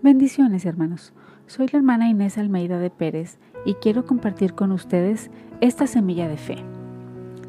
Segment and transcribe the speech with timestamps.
[0.00, 1.12] Bendiciones hermanos,
[1.48, 5.28] soy la hermana Inés Almeida de Pérez y quiero compartir con ustedes
[5.60, 6.64] esta semilla de fe.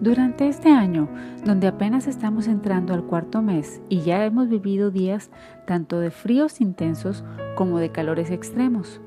[0.02, 1.08] Durante este año,
[1.46, 5.30] donde apenas estamos entrando al cuarto mes y ya hemos vivido días
[5.68, 7.24] tanto de fríos intensos
[7.56, 9.00] como de calores extremos,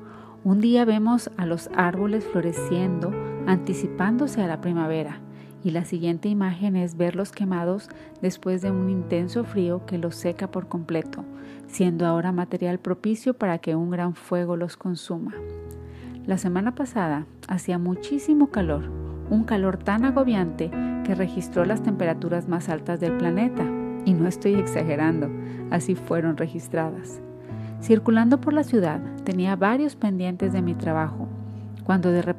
[0.45, 3.11] un día vemos a los árboles floreciendo,
[3.45, 5.19] anticipándose a la primavera,
[5.63, 7.89] y la siguiente imagen es verlos quemados
[8.21, 11.23] después de un intenso frío que los seca por completo,
[11.67, 15.33] siendo ahora material propicio para que un gran fuego los consuma.
[16.25, 18.89] La semana pasada hacía muchísimo calor,
[19.29, 20.69] un calor tan agobiante
[21.03, 23.63] que registró las temperaturas más altas del planeta,
[24.05, 25.29] y no estoy exagerando,
[25.71, 27.21] así fueron registradas.
[27.81, 31.27] Circulando por la ciudad tenía varios pendientes de mi trabajo,
[31.83, 32.35] cuando de,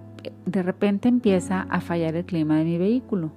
[0.47, 3.33] de repente empieza a fallar el clima de mi vehículo.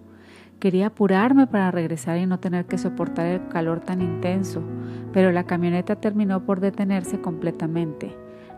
[0.59, 4.63] Quería apurarme para regresar y no tener que soportar el calor tan intenso,
[5.13, 8.15] pero la camioneta terminó por detenerse completamente.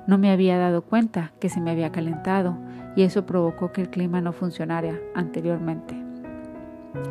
[0.07, 2.57] No me había dado cuenta que se me había calentado
[2.95, 5.95] y eso provocó que el clima no funcionara anteriormente.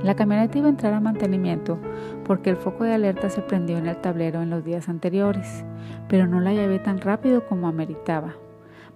[0.02, 1.78] La camioneta iba a entrar a mantenimiento
[2.24, 5.64] porque el foco de alerta se prendió en el tablero en los días anteriores,
[6.08, 8.34] pero no la llevé tan rápido como ameritaba.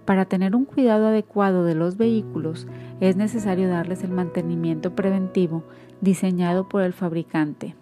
[0.05, 2.67] Para tener un cuidado adecuado de los vehículos
[2.99, 5.63] es necesario darles el mantenimiento preventivo
[6.01, 7.75] diseñado por el fabricante.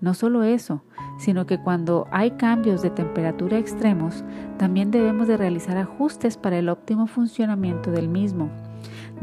[0.00, 0.82] No solo eso,
[1.18, 4.22] sino que cuando hay cambios de temperatura extremos,
[4.58, 8.50] también debemos de realizar ajustes para el óptimo funcionamiento del mismo.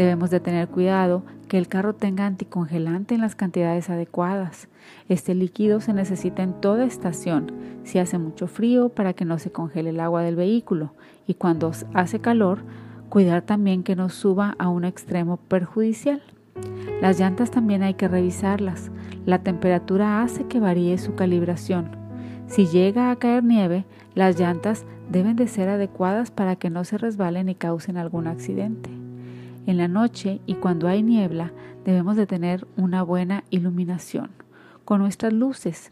[0.01, 4.67] Debemos de tener cuidado que el carro tenga anticongelante en las cantidades adecuadas.
[5.09, 7.51] Este líquido se necesita en toda estación,
[7.83, 10.95] si hace mucho frío para que no se congele el agua del vehículo
[11.27, 12.63] y cuando hace calor,
[13.09, 16.23] cuidar también que no suba a un extremo perjudicial.
[16.99, 18.89] Las llantas también hay que revisarlas.
[19.27, 21.91] La temperatura hace que varíe su calibración.
[22.47, 23.85] Si llega a caer nieve,
[24.15, 29.00] las llantas deben de ser adecuadas para que no se resbalen y causen algún accidente.
[29.65, 31.51] En la noche y cuando hay niebla
[31.85, 34.31] debemos de tener una buena iluminación
[34.85, 35.91] con nuestras luces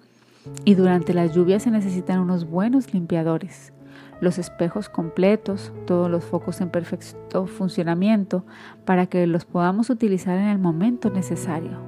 [0.65, 3.73] y durante las lluvias se necesitan unos buenos limpiadores
[4.21, 8.45] los espejos completos, todos los focos en perfecto funcionamiento
[8.85, 11.79] para que los podamos utilizar en el momento necesario.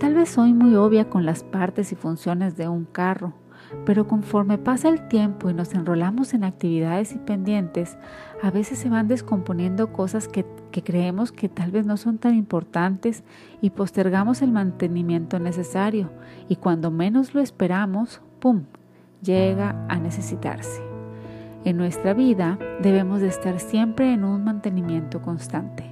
[0.00, 3.34] Tal vez soy muy obvia con las partes y funciones de un carro,
[3.84, 7.98] pero conforme pasa el tiempo y nos enrolamos en actividades y pendientes,
[8.42, 12.34] a veces se van descomponiendo cosas que, que, creemos que tal vez no son tan
[12.34, 13.24] importantes
[13.60, 16.10] y postergamos el mantenimiento necesario
[16.48, 18.64] y cuando menos lo esperamos, ¡pum!,
[19.22, 20.82] llega a necesitarse.
[21.64, 25.84] En nuestra vida debemos de estar siempre en un mantenimiento constante.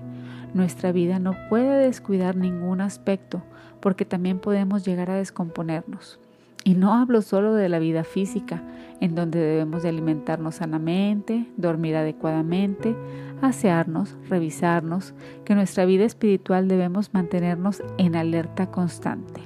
[0.55, 3.43] Nuestra vida no puede descuidar ningún aspecto
[3.81, 6.19] porque también podemos llegar a descomponernos.
[6.67, 8.61] Y no hablo solo de la vida física,
[9.01, 12.97] en donde debemos de alimentarnos sanamente, dormir adecuadamente,
[13.41, 19.43] asearnos, revisarnos, que nuestra vida espiritual debemos mantenernos en alerta constante.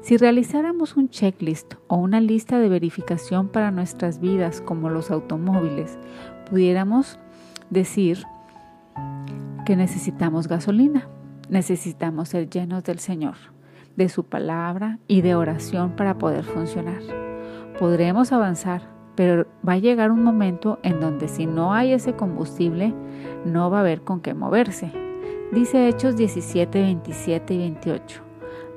[0.00, 5.98] Si realizáramos un checklist o una lista de verificación para nuestras vidas como los automóviles,
[6.48, 7.18] pudiéramos
[7.68, 8.22] decir
[9.66, 11.08] que necesitamos gasolina,
[11.50, 13.36] necesitamos ser llenos del Señor,
[13.96, 17.02] de su palabra y de oración para poder funcionar.
[17.78, 18.82] Podremos avanzar,
[19.14, 22.94] pero va a llegar un momento en donde si no hay ese combustible,
[23.44, 24.92] no va a haber con qué moverse.
[25.52, 28.32] Dice Hechos 17, 27 y 28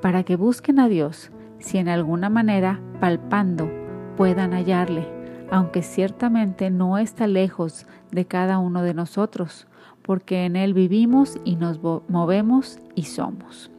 [0.05, 3.67] para que busquen a Dios, si en alguna manera, palpando,
[4.15, 5.07] puedan hallarle,
[5.49, 9.65] aunque ciertamente no está lejos de cada uno de nosotros,
[10.03, 13.71] porque en Él vivimos y nos movemos y somos.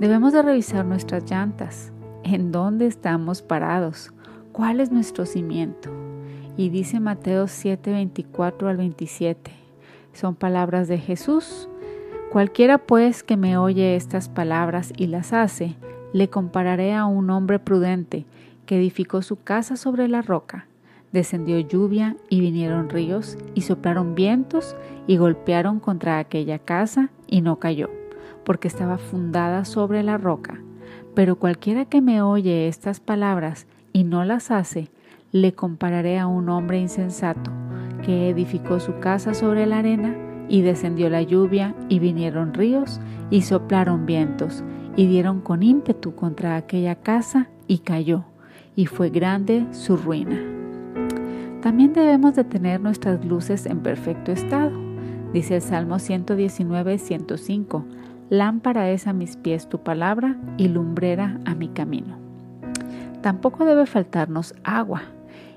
[0.00, 4.12] Debemos de revisar nuestras llantas, en dónde estamos parados,
[4.52, 5.90] cuál es nuestro cimiento.
[6.56, 9.50] Y dice Mateo 7, 24 al 27.
[10.12, 11.68] Son palabras de Jesús
[12.34, 15.76] Cualquiera pues que me oye estas palabras y las hace,
[16.12, 18.26] le compararé a un hombre prudente
[18.66, 20.66] que edificó su casa sobre la roca.
[21.12, 24.74] Descendió lluvia y vinieron ríos y soplaron vientos
[25.06, 27.88] y golpearon contra aquella casa y no cayó,
[28.44, 30.60] porque estaba fundada sobre la roca.
[31.14, 34.90] Pero cualquiera que me oye estas palabras y no las hace,
[35.32, 37.50] le compararé a un hombre insensato
[38.04, 40.14] que edificó su casa sobre la arena
[40.48, 43.00] y descendió la lluvia, y vinieron ríos,
[43.30, 44.62] y soplaron vientos,
[44.96, 48.24] y dieron con ímpetu contra aquella casa, y cayó,
[48.76, 50.38] y fue grande su ruina.
[51.62, 54.72] También debemos de tener nuestras luces en perfecto estado.
[55.32, 57.84] Dice el Salmo 119, 105,
[58.30, 62.16] Lámpara es a mis pies tu palabra y lumbrera a mi camino.
[63.20, 65.02] Tampoco debe faltarnos agua,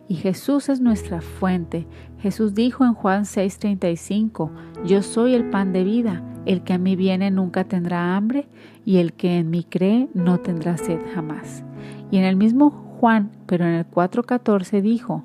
[0.09, 1.87] y Jesús es nuestra fuente.
[2.19, 4.51] Jesús dijo en Juan 6:35,
[4.85, 8.47] Yo soy el pan de vida, el que a mí viene nunca tendrá hambre,
[8.85, 11.63] y el que en mí cree no tendrá sed jamás.
[12.11, 15.23] Y en el mismo Juan, pero en el 4:14 dijo,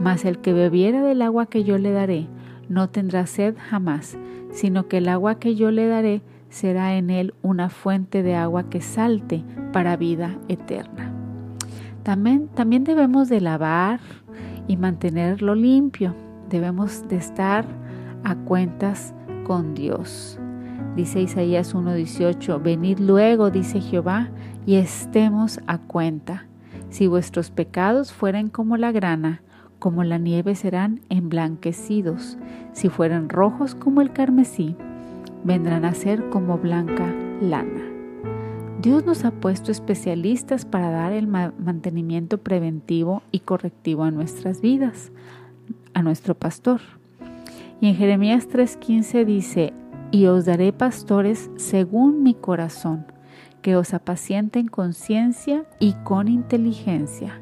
[0.00, 2.28] Mas el que bebiera del agua que yo le daré,
[2.68, 4.16] no tendrá sed jamás,
[4.52, 8.68] sino que el agua que yo le daré será en él una fuente de agua
[8.68, 9.42] que salte
[9.72, 11.12] para vida eterna.
[12.02, 14.00] También, también debemos de lavar
[14.66, 16.14] y mantenerlo limpio.
[16.48, 17.64] Debemos de estar
[18.24, 19.14] a cuentas
[19.44, 20.38] con Dios.
[20.96, 24.28] Dice Isaías 1:18, venid luego, dice Jehová,
[24.66, 26.46] y estemos a cuenta.
[26.88, 29.42] Si vuestros pecados fueren como la grana,
[29.78, 32.36] como la nieve serán emblanquecidos.
[32.72, 34.76] Si fueren rojos como el carmesí,
[35.44, 37.90] vendrán a ser como blanca lana.
[38.80, 45.12] Dios nos ha puesto especialistas para dar el mantenimiento preventivo y correctivo a nuestras vidas,
[45.92, 46.80] a nuestro pastor.
[47.80, 49.74] Y en Jeremías 3:15 dice,
[50.10, 53.04] y os daré pastores según mi corazón,
[53.62, 57.40] que os apacienten con ciencia y con inteligencia.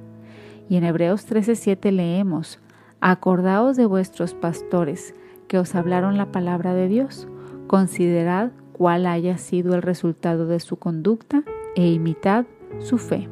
[0.68, 2.58] Y en Hebreos 13:7 leemos,
[3.00, 5.14] acordaos de vuestros pastores,
[5.46, 7.28] que os hablaron la palabra de Dios,
[7.68, 11.44] considerad cuál haya sido el resultado de su conducta
[11.76, 12.46] e imitad
[12.80, 13.28] su fe.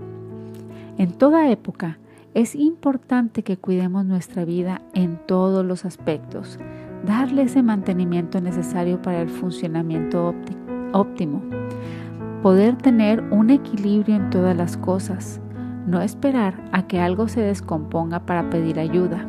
[0.99, 1.99] En toda época
[2.35, 6.59] es importante que cuidemos nuestra vida en todos los aspectos,
[7.05, 10.35] darle ese mantenimiento necesario para el funcionamiento
[10.93, 11.43] óptimo,
[12.43, 15.41] poder tener un equilibrio en todas las cosas,
[15.87, 19.25] no esperar a que algo se descomponga para pedir ayuda.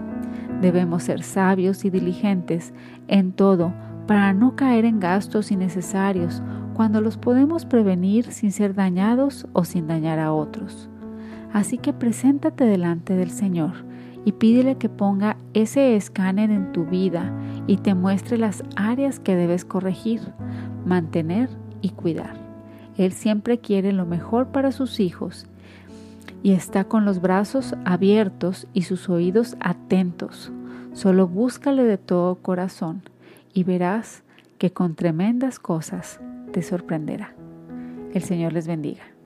[0.62, 2.74] Debemos ser sabios y diligentes
[3.08, 3.74] en todo
[4.08, 6.42] para no caer en gastos innecesarios
[6.74, 10.90] cuando los podemos prevenir sin ser dañados o sin dañar a otros.
[11.52, 13.74] Así que preséntate delante del Señor
[14.26, 17.32] y pídele que ponga ese escáner en tu vida
[17.68, 20.22] y te muestre las áreas que debes corregir,
[20.86, 21.50] mantener
[21.82, 22.36] y cuidar.
[22.98, 25.48] Él siempre quiere lo mejor para sus hijos
[26.44, 30.52] y está con los brazos abiertos y sus oídos atentos.
[30.94, 33.04] Solo búscale de todo corazón
[33.58, 34.22] y verás
[34.60, 36.20] que con tremendas cosas
[36.54, 37.34] te sorprenderá.
[38.14, 39.17] El Señor les bendiga.